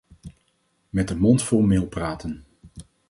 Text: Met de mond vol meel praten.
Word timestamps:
Met 0.89 1.07
de 1.07 1.15
mond 1.15 1.43
vol 1.43 1.61
meel 1.61 1.87
praten. 1.87 2.45